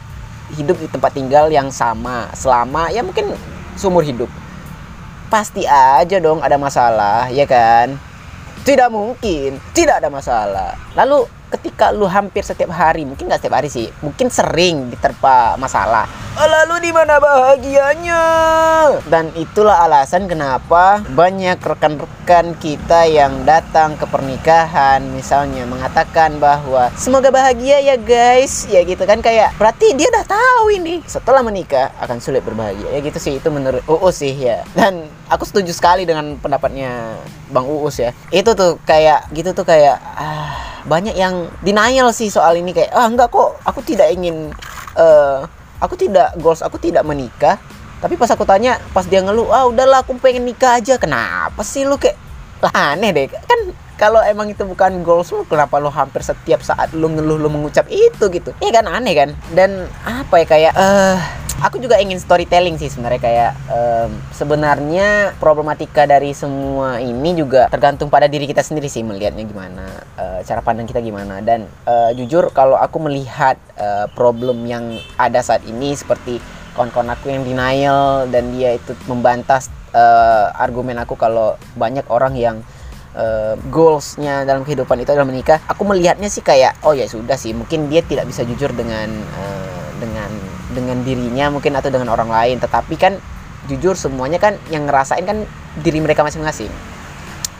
hidup 0.54 0.76
di 0.78 0.88
tempat 0.90 1.14
tinggal 1.14 1.50
yang 1.50 1.68
sama 1.70 2.30
selama 2.34 2.90
ya 2.90 3.02
mungkin 3.02 3.34
seumur 3.78 4.02
hidup. 4.02 4.28
Pasti 5.30 5.62
aja 5.66 6.18
dong 6.18 6.42
ada 6.42 6.58
masalah 6.58 7.30
ya 7.30 7.46
kan? 7.46 7.94
Tidak 8.66 8.90
mungkin 8.92 9.56
tidak 9.72 10.02
ada 10.02 10.08
masalah. 10.10 10.74
Lalu 10.94 11.39
ketika 11.50 11.90
lu 11.90 12.06
hampir 12.06 12.46
setiap 12.46 12.70
hari 12.70 13.02
mungkin 13.02 13.26
nggak 13.26 13.42
setiap 13.42 13.58
hari 13.58 13.68
sih 13.68 13.90
mungkin 14.00 14.30
sering 14.30 14.88
diterpa 14.88 15.58
masalah. 15.58 16.06
Oh, 16.38 16.46
lalu 16.46 16.88
di 16.88 16.90
mana 16.94 17.18
bahagianya? 17.18 18.22
Dan 19.10 19.34
itulah 19.34 19.82
alasan 19.82 20.30
kenapa 20.30 21.02
banyak 21.10 21.58
rekan-rekan 21.58 22.54
kita 22.62 23.04
yang 23.10 23.42
datang 23.42 23.98
ke 23.98 24.06
pernikahan 24.06 25.02
misalnya 25.10 25.66
mengatakan 25.66 26.38
bahwa 26.38 26.88
semoga 26.94 27.34
bahagia 27.34 27.82
ya 27.82 27.98
guys. 27.98 28.70
Ya 28.70 28.86
gitu 28.86 29.02
kan 29.04 29.18
kayak 29.20 29.58
berarti 29.58 29.92
dia 29.98 30.06
udah 30.08 30.24
tahu 30.24 30.64
ini. 30.70 31.02
Setelah 31.04 31.42
menikah 31.42 31.90
akan 31.98 32.22
sulit 32.22 32.46
berbahagia. 32.46 32.88
Ya 32.94 32.98
gitu 33.02 33.18
sih 33.18 33.42
itu 33.42 33.48
menurut 33.50 33.82
Uus 33.90 34.22
sih 34.22 34.32
ya. 34.32 34.62
Dan 34.72 35.10
aku 35.30 35.46
setuju 35.46 35.70
sekali 35.70 36.02
dengan 36.02 36.34
pendapatnya 36.36 37.22
Bang 37.54 37.70
Uus 37.70 38.02
ya. 38.02 38.10
Itu 38.34 38.58
tuh 38.58 38.82
kayak 38.82 39.30
gitu 39.30 39.54
tuh 39.54 39.62
kayak 39.62 39.96
ah 40.18 40.82
banyak 40.84 41.14
yang 41.14 41.46
denial 41.62 42.10
sih 42.10 42.28
soal 42.28 42.58
ini. 42.58 42.74
Kayak 42.74 42.90
ah 42.92 43.06
enggak 43.06 43.30
kok 43.30 43.62
aku 43.62 43.80
tidak 43.86 44.10
ingin 44.10 44.50
uh, 44.98 45.46
aku 45.78 45.94
tidak 45.94 46.34
goals 46.42 46.60
aku 46.60 46.76
tidak 46.82 47.06
menikah. 47.06 47.56
Tapi 48.02 48.18
pas 48.18 48.28
aku 48.32 48.42
tanya 48.42 48.82
pas 48.90 49.06
dia 49.06 49.22
ngeluh 49.22 49.54
ah 49.54 49.70
udahlah 49.70 50.02
aku 50.02 50.18
pengen 50.18 50.44
nikah 50.44 50.82
aja. 50.82 50.98
Kenapa 50.98 51.62
sih 51.62 51.86
lu 51.86 51.94
kayak 51.94 52.18
lah 52.60 52.92
aneh 52.92 53.14
deh. 53.14 53.30
Kan 53.30 53.72
kalau 54.00 54.24
emang 54.24 54.48
itu 54.48 54.64
bukan 54.64 55.04
goals 55.04 55.28
lu 55.30 55.44
kenapa 55.44 55.76
lu 55.76 55.92
hampir 55.92 56.24
setiap 56.24 56.64
saat 56.64 56.90
lu 56.96 57.06
ngeluh 57.12 57.36
lu 57.36 57.48
mengucap 57.52 57.86
itu 57.92 58.26
gitu? 58.32 58.50
Ya 58.58 58.72
kan 58.74 58.88
aneh 58.90 59.14
kan? 59.14 59.30
Dan 59.52 59.86
apa 60.02 60.42
ya 60.42 60.46
kayak 60.48 60.72
eh 60.74 60.80
uh, 60.80 61.16
aku 61.60 61.76
juga 61.76 62.00
ingin 62.00 62.16
storytelling 62.16 62.80
sih 62.80 62.88
sebenarnya 62.88 63.20
kayak 63.20 63.52
um, 63.68 64.10
sebenarnya 64.32 65.36
problematika 65.36 66.08
dari 66.08 66.32
semua 66.32 66.98
ini 66.98 67.36
juga 67.36 67.68
tergantung 67.68 68.08
pada 68.08 68.26
diri 68.26 68.48
kita 68.48 68.64
sendiri 68.64 68.88
sih 68.88 69.04
melihatnya 69.04 69.44
gimana 69.44 69.84
uh, 70.16 70.40
cara 70.40 70.60
pandang 70.64 70.88
kita 70.88 71.04
gimana. 71.04 71.44
Dan 71.44 71.68
uh, 71.84 72.10
jujur 72.16 72.48
kalau 72.56 72.80
aku 72.80 72.98
melihat 73.04 73.60
uh, 73.76 74.08
problem 74.16 74.64
yang 74.64 74.96
ada 75.20 75.44
saat 75.44 75.60
ini 75.68 75.92
seperti 75.92 76.40
kawan-kawan 76.72 77.12
aku 77.12 77.28
yang 77.28 77.44
denial 77.44 78.24
dan 78.32 78.56
dia 78.56 78.80
itu 78.80 78.96
membantah 79.04 79.60
uh, 79.92 80.54
argumen 80.56 80.96
aku 81.02 81.18
kalau 81.18 81.60
banyak 81.76 82.06
orang 82.08 82.34
yang 82.38 82.56
uh, 83.12 83.58
goalsnya 83.68 84.48
dalam 84.48 84.62
kehidupan 84.64 85.02
itu 85.02 85.10
adalah 85.12 85.28
menikah 85.28 85.58
aku 85.66 85.82
melihatnya 85.84 86.30
sih 86.30 86.40
kayak 86.40 86.78
oh 86.86 86.94
ya 86.94 87.10
sudah 87.10 87.34
sih 87.34 87.52
mungkin 87.52 87.90
dia 87.90 88.00
tidak 88.06 88.30
bisa 88.30 88.46
jujur 88.46 88.70
dengan 88.72 89.10
uh, 89.10 89.86
dengan 89.98 90.30
dengan 90.70 91.02
dirinya 91.02 91.50
mungkin 91.50 91.74
atau 91.76 91.90
dengan 91.90 92.10
orang 92.12 92.30
lain. 92.30 92.56
Tetapi 92.62 92.94
kan 92.96 93.18
jujur 93.68 93.94
semuanya 93.94 94.40
kan 94.40 94.56
yang 94.72 94.86
ngerasain 94.86 95.22
kan 95.26 95.44
diri 95.80 95.98
mereka 96.02 96.22
masing-masing. 96.26 96.70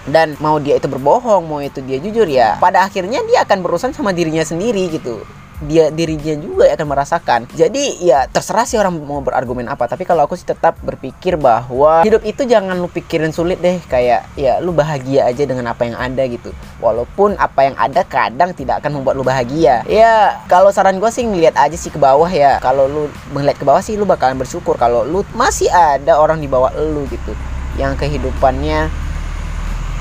Dan 0.09 0.35
mau 0.41 0.57
dia 0.57 0.81
itu 0.81 0.89
berbohong 0.89 1.45
mau 1.45 1.61
itu 1.61 1.85
dia 1.85 2.01
jujur 2.01 2.25
ya 2.25 2.57
pada 2.57 2.89
akhirnya 2.89 3.21
dia 3.29 3.45
akan 3.45 3.61
berurusan 3.61 3.93
sama 3.93 4.17
dirinya 4.17 4.41
sendiri 4.41 4.89
gitu 4.89 5.21
dia 5.65 5.93
dirinya 5.93 6.35
juga 6.41 6.65
akan 6.73 6.87
merasakan. 6.89 7.41
Jadi 7.53 8.01
ya 8.01 8.25
terserah 8.31 8.65
sih 8.65 8.81
orang 8.81 8.97
mau 8.97 9.21
berargumen 9.21 9.69
apa. 9.69 9.85
Tapi 9.85 10.09
kalau 10.09 10.25
aku 10.25 10.37
sih 10.37 10.49
tetap 10.49 10.81
berpikir 10.81 11.37
bahwa 11.37 12.01
hidup 12.07 12.25
itu 12.25 12.49
jangan 12.49 12.77
lu 12.81 12.89
pikirin 12.89 13.33
sulit 13.35 13.61
deh. 13.61 13.77
Kayak 13.89 14.29
ya 14.35 14.59
lu 14.65 14.73
bahagia 14.73 15.29
aja 15.29 15.45
dengan 15.45 15.69
apa 15.69 15.85
yang 15.85 15.97
ada 16.01 16.23
gitu. 16.25 16.55
Walaupun 16.81 17.37
apa 17.37 17.61
yang 17.69 17.77
ada 17.77 18.01
kadang 18.07 18.57
tidak 18.57 18.81
akan 18.81 19.01
membuat 19.01 19.15
lu 19.21 19.25
bahagia. 19.25 19.85
Ya 19.85 20.41
kalau 20.49 20.73
saran 20.73 20.97
gue 20.97 21.11
sih 21.13 21.25
ngeliat 21.29 21.57
aja 21.61 21.77
sih 21.77 21.93
ke 21.93 22.01
bawah 22.01 22.29
ya. 22.29 22.57
Kalau 22.65 22.89
lu 22.89 23.03
melihat 23.37 23.61
ke 23.61 23.65
bawah 23.69 23.85
sih 23.85 24.01
lu 24.01 24.09
bakalan 24.09 24.41
bersyukur. 24.41 24.81
Kalau 24.81 25.05
lu 25.05 25.21
masih 25.37 25.69
ada 25.69 26.17
orang 26.17 26.41
di 26.41 26.49
bawah 26.49 26.73
lu 26.73 27.05
gitu. 27.13 27.37
Yang 27.77 28.07
kehidupannya 28.07 29.10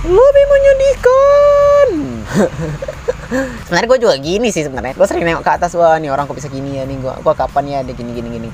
lebih 0.07 0.45
menyedihkan. 0.47 1.87
sebenarnya 3.65 3.87
gue 3.93 3.99
juga 4.01 4.15
gini 4.17 4.49
sih 4.49 4.65
sebenarnya 4.65 4.97
gue 4.97 5.05
sering 5.05 5.25
nengok 5.25 5.45
ke 5.45 5.51
atas 5.53 5.77
wah 5.77 5.97
nih 6.01 6.09
orang 6.09 6.25
kok 6.25 6.37
bisa 6.37 6.49
gini 6.49 6.81
ya 6.81 6.83
nih 6.89 6.97
gue 6.97 7.13
gue 7.21 7.33
kapan 7.37 7.63
ya 7.69 7.77
ada 7.85 7.91
gini 7.93 8.11
gini 8.17 8.29
gini 8.41 8.49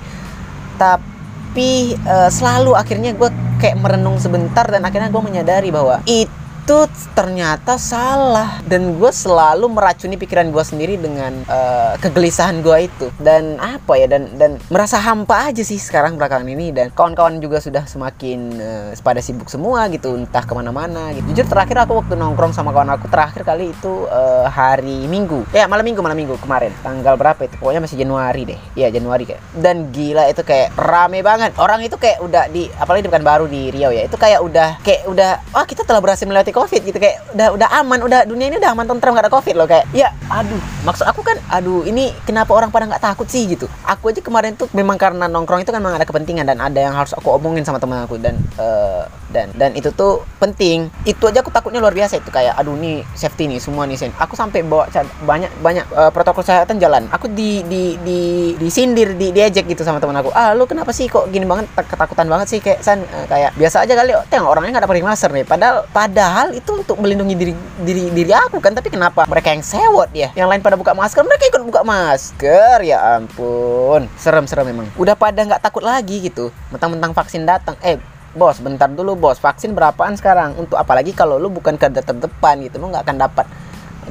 tapi 0.76 1.96
uh, 2.04 2.28
selalu 2.28 2.76
akhirnya 2.76 3.16
gue 3.16 3.30
kayak 3.64 3.80
merenung 3.80 4.20
sebentar 4.20 4.68
dan 4.68 4.84
akhirnya 4.84 5.08
gue 5.08 5.24
menyadari 5.24 5.72
bahwa 5.72 6.04
itu 6.04 6.35
itu 6.66 6.90
ternyata 7.14 7.78
salah. 7.78 8.58
Dan 8.66 8.98
gue 8.98 9.12
selalu 9.14 9.70
meracuni 9.70 10.18
pikiran 10.18 10.50
gue 10.50 10.64
sendiri 10.66 10.98
dengan 10.98 11.46
uh, 11.46 11.94
kegelisahan 12.02 12.66
gue 12.66 12.90
itu. 12.90 13.08
Dan 13.22 13.62
apa 13.62 14.02
ya 14.02 14.10
dan 14.10 14.34
dan 14.42 14.58
merasa 14.74 14.98
hampa 14.98 15.54
aja 15.54 15.62
sih 15.62 15.78
sekarang 15.78 16.18
belakangan 16.18 16.50
ini. 16.50 16.74
Dan 16.74 16.90
kawan-kawan 16.90 17.38
juga 17.38 17.62
sudah 17.62 17.86
semakin 17.86 18.58
uh, 18.58 18.90
pada 19.06 19.22
sibuk 19.22 19.46
semua 19.46 19.86
gitu 19.94 20.18
entah 20.18 20.42
ke 20.42 20.58
mana-mana 20.58 21.14
gitu. 21.14 21.38
Jujur 21.38 21.46
terakhir 21.46 21.86
aku 21.86 22.02
waktu 22.02 22.18
nongkrong 22.18 22.58
sama 22.58 22.74
kawan 22.74 22.98
aku 22.98 23.14
terakhir 23.14 23.46
kali 23.46 23.70
itu 23.70 24.10
uh, 24.10 24.50
hari 24.50 25.06
minggu. 25.06 25.46
Ya 25.54 25.70
malam 25.70 25.86
minggu 25.86 26.02
malam 26.02 26.18
minggu 26.18 26.34
kemarin. 26.42 26.74
Tanggal 26.82 27.14
berapa 27.14 27.46
itu? 27.46 27.62
Pokoknya 27.62 27.86
masih 27.86 28.02
Januari 28.02 28.42
deh. 28.50 28.60
Ya 28.74 28.90
Januari 28.90 29.30
kayak. 29.30 29.46
Dan 29.54 29.94
gila 29.94 30.26
itu 30.34 30.42
kayak 30.42 30.74
rame 30.82 31.22
banget. 31.22 31.54
Orang 31.62 31.86
itu 31.86 31.94
kayak 32.02 32.26
udah 32.26 32.50
di 32.50 32.66
apalagi 32.74 33.06
di 33.06 33.14
baru 33.14 33.46
di 33.46 33.70
Riau 33.70 33.94
ya. 33.94 34.10
Itu 34.10 34.18
kayak 34.18 34.42
udah 34.42 34.82
kayak 34.82 35.06
udah 35.06 35.46
wah 35.54 35.62
oh, 35.62 35.66
kita 35.70 35.86
telah 35.86 36.02
berhasil 36.02 36.26
melewati 36.26 36.55
covid 36.56 36.82
gitu 36.88 36.96
kayak 36.96 37.20
udah 37.36 37.48
udah 37.60 37.70
aman 37.84 38.00
udah 38.08 38.24
dunia 38.24 38.48
ini 38.48 38.58
udah 38.64 38.72
aman 38.72 38.88
tentram 38.88 39.12
gak 39.12 39.28
ada 39.28 39.34
covid 39.34 39.56
loh 39.60 39.68
kayak 39.68 39.86
ya 39.92 40.16
aduh 40.32 40.62
maksud 40.88 41.04
aku 41.04 41.22
kan 41.22 41.36
aduh 41.52 41.84
ini 41.84 42.16
kenapa 42.24 42.56
orang 42.56 42.72
pada 42.72 42.88
nggak 42.88 43.04
takut 43.04 43.28
sih 43.28 43.44
gitu. 43.50 43.68
Aku 43.84 44.10
aja 44.14 44.22
kemarin 44.22 44.54
tuh 44.56 44.70
memang 44.72 44.96
karena 44.96 45.26
nongkrong 45.28 45.66
itu 45.66 45.72
kan 45.74 45.82
memang 45.82 45.98
ada 45.98 46.08
kepentingan 46.08 46.46
dan 46.46 46.62
ada 46.62 46.80
yang 46.80 46.94
harus 46.94 47.12
aku 47.12 47.34
omongin 47.34 47.66
sama 47.66 47.82
teman 47.82 48.06
aku 48.06 48.22
dan 48.22 48.38
uh, 48.56 49.10
dan 49.34 49.52
dan 49.58 49.74
itu 49.74 49.92
tuh 49.92 50.24
penting. 50.40 50.88
Itu 51.04 51.28
aja 51.28 51.42
aku 51.42 51.52
takutnya 51.52 51.82
luar 51.82 51.92
biasa 51.92 52.22
itu 52.22 52.30
kayak 52.30 52.56
aduh 52.56 52.78
nih 52.78 53.02
safety 53.18 53.50
nih 53.50 53.60
semua 53.60 53.90
nih 53.90 53.98
sen 53.98 54.12
aku 54.16 54.38
sampai 54.38 54.62
bawa 54.62 54.88
banyak 55.26 55.52
banyak 55.60 55.86
uh, 55.92 56.12
protokol 56.14 56.46
kesehatan 56.46 56.78
jalan. 56.78 57.10
Aku 57.12 57.32
di 57.32 57.66
di 57.66 57.98
di 58.06 58.20
disindir 58.60 59.18
di 59.18 59.34
diejek 59.34 59.66
gitu 59.66 59.82
sama 59.82 59.98
teman 59.98 60.18
aku. 60.22 60.30
Ah 60.36 60.54
lu 60.54 60.70
kenapa 60.70 60.94
sih 60.94 61.10
kok 61.10 61.30
gini 61.34 61.44
banget? 61.48 61.70
Ketakutan 61.74 62.30
banget 62.30 62.48
sih 62.52 62.60
kayak 62.62 62.82
san. 62.86 63.02
Uh, 63.10 63.26
kayak 63.26 63.54
biasa 63.58 63.86
aja 63.86 63.94
kali 63.98 64.12
oh, 64.14 64.26
tengok 64.28 64.50
orangnya 64.54 64.78
nggak 64.78 64.84
ada 64.86 64.92
pakai 64.92 65.06
masker 65.06 65.32
nih. 65.34 65.46
Padahal 65.46 65.78
padahal 65.90 66.45
itu 66.54 66.72
untuk 66.76 67.00
melindungi 67.02 67.34
diri 67.34 67.54
diri 67.82 68.04
diri 68.14 68.32
aku 68.36 68.62
kan. 68.62 68.76
Tapi 68.76 68.94
kenapa 68.94 69.26
mereka 69.26 69.50
yang 69.50 69.64
sewot 69.66 70.12
ya 70.14 70.30
yang 70.36 70.52
lain 70.52 70.62
pada 70.62 70.76
buka 70.78 70.94
masker 70.94 71.24
mereka 71.26 71.50
ikut 71.50 71.64
buka 71.66 71.82
masker. 71.82 72.84
Ya 72.84 73.18
ampun. 73.18 74.06
Serem 74.20 74.46
serem 74.46 74.70
memang 74.70 74.92
udah 75.00 75.16
pada 75.18 75.42
nggak 75.42 75.64
takut 75.64 75.82
lagi 75.82 76.22
gitu. 76.22 76.54
Mentang-mentang 76.70 77.16
vaksin 77.16 77.48
datang. 77.48 77.74
Eh 77.82 77.98
bos 78.36 78.60
bentar 78.60 78.92
dulu 78.92 79.16
bos. 79.16 79.40
Vaksin 79.40 79.72
berapaan 79.74 80.20
sekarang? 80.20 80.60
Untuk 80.60 80.76
apalagi 80.76 81.16
kalau 81.16 81.40
lu 81.40 81.48
bukan 81.48 81.80
garda 81.80 82.04
terdepan 82.04 82.62
gitu 82.62 82.78
lu 82.78 82.92
nggak 82.92 83.08
akan 83.08 83.18
dapat 83.18 83.48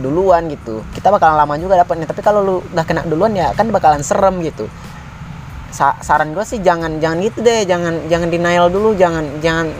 duluan 0.00 0.50
gitu. 0.50 0.82
Kita 0.96 1.12
bakalan 1.14 1.38
lama 1.38 1.54
juga 1.60 1.78
dapatnya. 1.78 2.08
Tapi 2.10 2.24
kalau 2.24 2.40
lu 2.42 2.54
udah 2.74 2.84
kena 2.88 3.06
duluan 3.06 3.36
ya 3.36 3.52
kan 3.54 3.68
bakalan 3.70 4.02
serem 4.02 4.42
gitu. 4.42 4.66
Sa 5.74 5.98
saran 6.02 6.30
gue 6.34 6.42
sih 6.46 6.62
jangan 6.62 6.98
jangan 6.98 7.18
gitu 7.22 7.44
deh. 7.44 7.62
Jangan 7.68 8.10
jangan 8.10 8.28
denial 8.32 8.66
dulu. 8.72 8.94
Jangan 8.96 9.38
jangan 9.38 9.70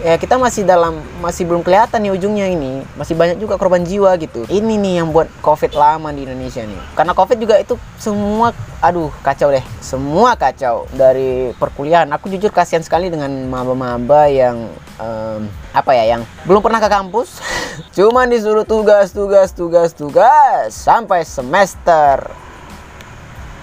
ya 0.00 0.16
kita 0.16 0.40
masih 0.40 0.64
dalam 0.64 1.00
masih 1.20 1.44
belum 1.44 1.60
kelihatan 1.60 2.00
nih 2.00 2.12
ujungnya 2.16 2.46
ini. 2.48 2.84
Masih 2.96 3.14
banyak 3.16 3.36
juga 3.36 3.60
korban 3.60 3.84
jiwa 3.84 4.16
gitu. 4.16 4.48
Ini 4.48 4.74
nih 4.80 4.94
yang 5.02 5.12
buat 5.12 5.28
covid 5.44 5.76
lama 5.76 6.10
di 6.12 6.24
Indonesia 6.24 6.64
nih. 6.64 6.80
Karena 6.96 7.12
covid 7.12 7.36
juga 7.36 7.60
itu 7.60 7.76
semua 8.00 8.56
aduh 8.80 9.12
kacau 9.20 9.52
deh. 9.52 9.64
Semua 9.84 10.34
kacau 10.34 10.88
dari 10.96 11.52
perkuliahan. 11.56 12.08
Aku 12.16 12.32
jujur 12.32 12.48
kasihan 12.48 12.80
sekali 12.80 13.12
dengan 13.12 13.30
maba-maba 13.48 14.26
yang 14.28 14.72
um, 14.96 15.46
apa 15.76 15.92
ya 15.94 16.16
yang 16.16 16.22
belum 16.48 16.64
pernah 16.64 16.80
ke 16.80 16.88
kampus. 16.88 17.40
Cuman 17.96 18.32
disuruh 18.32 18.64
tugas 18.64 19.12
tugas 19.12 19.52
tugas 19.52 19.92
tugas 19.92 20.72
sampai 20.72 21.24
semester 21.28 22.28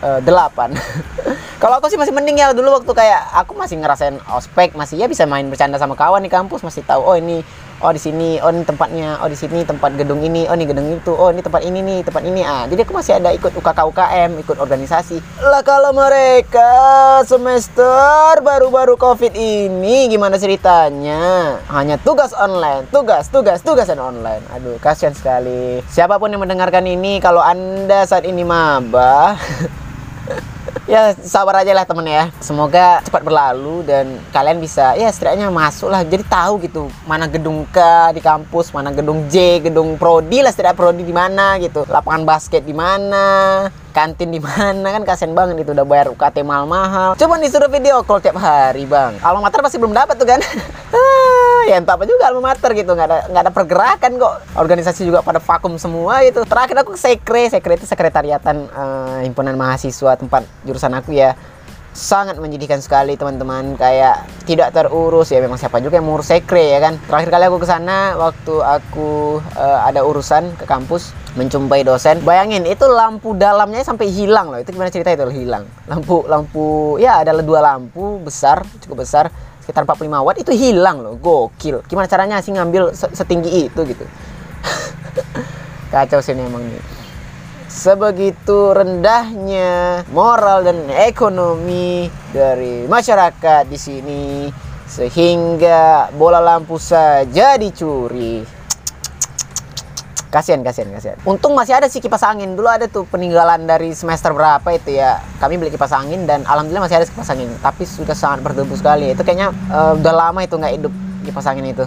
uh, 0.01 0.19
delapan 0.21 0.73
Kalau 1.57 1.81
aku 1.81 1.89
sih 1.89 1.97
masih 1.97 2.13
mending 2.13 2.37
ya 2.37 2.53
dulu 2.53 2.69
waktu 2.77 2.93
kayak 2.93 3.33
aku 3.33 3.57
masih 3.57 3.81
ngerasain 3.81 4.21
ospek, 4.29 4.77
masih 4.77 5.01
ya 5.01 5.09
bisa 5.09 5.25
main 5.25 5.49
bercanda 5.49 5.81
sama 5.81 5.97
kawan 5.97 6.21
di 6.21 6.29
kampus, 6.29 6.61
masih 6.61 6.85
tahu 6.85 7.01
oh 7.01 7.17
ini 7.17 7.41
oh 7.81 7.89
di 7.89 7.97
sini, 7.97 8.37
oh 8.41 8.49
ini 8.53 8.61
tempatnya, 8.61 9.17
oh 9.21 9.29
di 9.29 9.33
sini 9.33 9.65
tempat 9.65 9.97
gedung 9.97 10.21
ini, 10.21 10.45
oh 10.49 10.53
ini 10.53 10.65
gedung 10.69 10.85
itu, 10.89 11.13
oh 11.13 11.29
ini 11.33 11.41
tempat 11.41 11.65
ini 11.65 11.81
nih, 11.81 11.99
tempat 12.05 12.23
ini 12.25 12.41
ah. 12.45 12.69
Jadi 12.69 12.85
aku 12.85 12.93
masih 12.93 13.17
ada 13.17 13.33
ikut 13.33 13.53
UKK 13.57 13.79
UKM, 13.89 14.31
ikut 14.41 14.57
organisasi. 14.57 15.17
Lah 15.41 15.65
kalau 15.65 15.93
mereka 15.97 16.69
semester 17.25 18.37
baru-baru 18.41 18.93
Covid 18.97 19.33
ini 19.33 20.13
gimana 20.13 20.37
ceritanya? 20.37 21.57
Hanya 21.73 21.97
tugas 22.01 22.37
online, 22.37 22.85
tugas, 22.93 23.33
tugas, 23.33 23.65
tugas 23.65 23.89
dan 23.89 23.97
online. 23.97 24.45
Aduh, 24.53 24.77
kasihan 24.77 25.17
sekali. 25.17 25.81
Siapa 25.89 26.21
pun 26.21 26.29
yang 26.29 26.41
mendengarkan 26.41 26.85
ini 26.85 27.17
kalau 27.17 27.41
Anda 27.41 28.05
saat 28.05 28.25
ini 28.29 28.45
maba 28.45 29.37
ya 30.87 31.11
sabar 31.19 31.61
aja 31.61 31.75
lah 31.75 31.83
temen 31.83 32.07
ya 32.07 32.31
semoga 32.39 33.03
cepat 33.03 33.19
berlalu 33.19 33.83
dan 33.83 34.23
kalian 34.31 34.63
bisa 34.63 34.95
ya 34.95 35.11
setidaknya 35.11 35.51
masuk 35.51 35.91
lah 35.91 36.01
jadi 36.07 36.23
tahu 36.23 36.63
gitu 36.63 36.87
mana 37.03 37.27
gedung 37.27 37.67
K 37.69 38.09
di 38.15 38.23
kampus 38.23 38.71
mana 38.71 38.95
gedung 38.95 39.27
J 39.27 39.67
gedung 39.67 39.99
Prodi 39.99 40.39
lah 40.39 40.55
setidaknya 40.55 40.79
Prodi 40.79 41.03
di 41.03 41.11
mana 41.11 41.59
gitu 41.59 41.83
lapangan 41.91 42.23
basket 42.23 42.63
di 42.63 42.71
mana 42.71 43.67
kantin 43.91 44.29
di 44.31 44.37
mana 44.37 44.93
kan 44.93 45.03
kasian 45.03 45.33
banget 45.33 45.65
itu 45.65 45.73
udah 45.73 45.81
bayar 45.81 46.13
UKT 46.13 46.45
mahal-mahal. 46.45 47.17
Coba 47.17 47.41
disuruh 47.41 47.65
video 47.65 48.05
call 48.05 48.21
tiap 48.21 48.37
hari 48.37 48.85
bang. 48.85 49.17
Alma 49.25 49.49
mater 49.49 49.57
pasti 49.65 49.81
belum 49.81 49.89
dapat 49.89 50.13
tuh 50.21 50.27
kan. 50.29 50.37
Ya 51.67 51.83
entah 51.83 51.99
apa 51.99 52.07
juga 52.07 52.31
alma 52.31 52.55
mater 52.55 52.71
gitu. 52.71 52.95
Nggak 52.95 53.07
ada 53.11 53.19
nggak 53.27 53.43
ada 53.43 53.51
pergerakan 53.51 54.11
kok. 54.15 54.33
Organisasi 54.55 55.03
juga 55.03 55.19
pada 55.19 55.43
vakum 55.43 55.75
semua 55.75 56.23
gitu. 56.23 56.47
Terakhir 56.47 56.79
aku 56.79 56.95
sekre, 56.95 57.51
sekre 57.51 57.75
itu 57.75 57.83
sekretariatan 57.83 58.71
uh, 58.71 59.19
himpunan 59.19 59.59
mahasiswa 59.59 60.15
tempat 60.15 60.47
jurusan 60.63 60.95
aku 60.95 61.11
ya. 61.11 61.35
Sangat 61.91 62.37
menyedihkan 62.39 62.79
sekali 62.79 63.19
teman-teman. 63.19 63.75
Kayak 63.75 64.23
tidak 64.47 64.71
terurus 64.71 65.27
ya. 65.27 65.43
Memang 65.43 65.59
siapa 65.59 65.83
juga 65.83 65.99
yang 65.99 66.07
mengurus 66.07 66.31
sekre 66.31 66.71
ya 66.71 66.79
kan. 66.79 66.95
Terakhir 67.03 67.29
kali 67.35 67.43
aku 67.51 67.57
ke 67.59 67.67
sana 67.67 68.15
waktu 68.15 68.55
aku 68.63 69.43
uh, 69.59 69.79
ada 69.83 70.07
urusan 70.07 70.55
ke 70.55 70.63
kampus 70.63 71.11
menjumpai 71.35 71.83
dosen. 71.83 72.23
Bayangin 72.23 72.63
itu 72.63 72.87
lampu 72.87 73.35
dalamnya 73.35 73.83
sampai 73.83 74.07
hilang 74.07 74.55
loh. 74.55 74.61
Itu 74.61 74.71
gimana 74.71 74.87
cerita 74.87 75.11
itu? 75.11 75.27
Hilang. 75.35 75.67
Lampu 75.91 76.23
lampu 76.31 76.95
ya 76.95 77.19
ada 77.19 77.35
dua 77.43 77.59
lampu 77.59 78.23
besar 78.23 78.63
cukup 78.79 79.03
besar 79.03 79.27
sekitar 79.67 79.83
45 79.83 80.23
watt 80.23 80.39
itu 80.39 80.55
hilang 80.55 81.03
loh 81.03 81.19
gokil. 81.19 81.83
Gimana 81.91 82.07
caranya 82.07 82.39
sih 82.39 82.55
ngambil 82.55 82.95
setinggi 82.95 83.67
itu 83.67 83.81
gitu? 83.83 84.07
Kacau 85.91 86.23
sih 86.23 86.31
emang 86.31 86.63
nih 86.63 86.97
sebegitu 87.67 88.73
rendahnya 88.73 90.01
moral 90.09 90.63
dan 90.63 90.87
ekonomi 90.89 92.09
dari 92.31 92.87
masyarakat 92.87 93.67
di 93.67 93.77
sini 93.77 94.23
sehingga 94.87 96.09
bola 96.15 96.39
lampu 96.39 96.79
saja 96.79 97.59
dicuri 97.59 98.56
kasihan 100.27 100.59
kasihan 100.59 100.91
kasihan 100.91 101.15
untung 101.23 101.55
masih 101.55 101.79
ada 101.79 101.87
sih 101.87 102.03
kipas 102.03 102.23
angin. 102.23 102.55
Dulu 102.55 102.67
ada 102.67 102.85
tuh 102.91 103.07
peninggalan 103.07 103.63
dari 103.63 103.95
semester 103.95 104.35
berapa 104.35 104.67
itu 104.75 104.99
ya. 104.99 105.23
Kami 105.39 105.55
beli 105.55 105.71
kipas 105.71 105.95
angin 105.95 106.27
dan 106.27 106.43
alhamdulillah 106.43 106.85
masih 106.87 106.99
ada 106.99 107.07
kipas 107.07 107.31
angin. 107.31 107.47
Tapi 107.63 107.83
sudah 107.87 108.15
sangat 108.15 108.43
berdebu 108.43 108.75
sekali. 108.75 109.15
Itu 109.15 109.23
kayaknya 109.23 109.55
uh, 109.71 109.95
udah 109.95 110.13
lama 110.13 110.39
itu 110.43 110.55
nggak 110.59 110.73
hidup 110.79 110.93
kipas 111.23 111.47
angin 111.47 111.71
itu. 111.71 111.85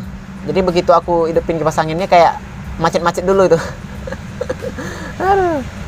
Jadi 0.48 0.60
begitu 0.64 0.90
aku 0.96 1.28
hidupin 1.28 1.60
kipas 1.60 1.76
anginnya 1.76 2.08
kayak 2.08 2.40
macet-macet 2.80 3.28
dulu 3.28 3.44
itu. 3.44 3.60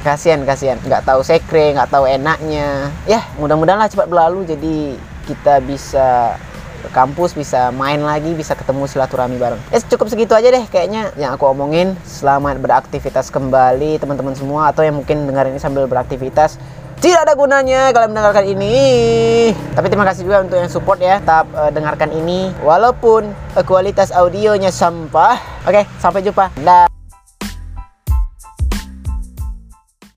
Kasihan 0.03 0.43
kasihan 0.43 0.77
nggak 0.83 1.07
tahu 1.07 1.25
sekre 1.25 1.73
nggak 1.73 1.89
tahu 1.89 2.05
enaknya. 2.05 2.93
Ya 3.09 3.25
mudah-mudahan 3.41 3.81
lah 3.81 3.89
cepat 3.89 4.11
berlalu. 4.11 4.45
Jadi 4.45 5.01
kita 5.25 5.63
bisa 5.65 6.37
ke 6.83 6.91
kampus 6.91 7.39
bisa 7.39 7.71
main 7.71 8.03
lagi 8.03 8.35
bisa 8.35 8.59
ketemu 8.59 8.91
silaturahmi 8.91 9.39
bareng 9.39 9.61
eh 9.71 9.81
cukup 9.87 10.11
segitu 10.11 10.35
aja 10.35 10.51
deh 10.51 10.65
kayaknya 10.67 11.15
yang 11.15 11.33
aku 11.39 11.47
omongin 11.47 11.95
selamat 12.03 12.59
beraktivitas 12.59 13.31
kembali 13.31 14.03
teman-teman 14.03 14.35
semua 14.35 14.75
atau 14.75 14.83
yang 14.83 14.99
mungkin 14.99 15.25
dengar 15.25 15.47
ini 15.47 15.63
sambil 15.63 15.87
beraktivitas 15.87 16.59
tidak 17.03 17.27
ada 17.27 17.35
gunanya 17.35 17.91
kalian 17.91 18.15
mendengarkan 18.15 18.47
ini. 18.47 18.79
Tapi 19.75 19.91
terima 19.91 20.07
kasih 20.07 20.23
juga 20.23 20.47
untuk 20.47 20.55
yang 20.55 20.71
support 20.71 21.03
ya. 21.03 21.19
Tetap 21.19 21.51
uh, 21.51 21.71
dengarkan 21.75 22.15
ini 22.15 22.55
walaupun 22.63 23.27
kualitas 23.67 24.15
audionya 24.15 24.71
sampah. 24.71 25.67
Oke, 25.67 25.83
sampai 25.99 26.23
jumpa. 26.23 26.55
Dah. 26.63 27.02